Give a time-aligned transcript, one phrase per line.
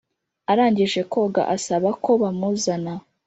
[0.51, 2.93] arangije koga asabako bamuzana